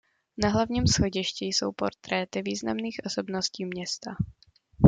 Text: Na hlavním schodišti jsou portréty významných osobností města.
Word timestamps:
Na 0.37 0.49
hlavním 0.49 0.87
schodišti 0.87 1.45
jsou 1.45 1.71
portréty 1.71 2.41
významných 2.41 2.99
osobností 3.05 3.65
města. 3.65 4.11